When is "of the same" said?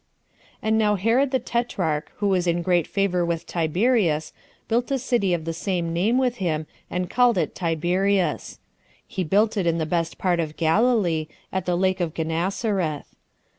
5.31-5.93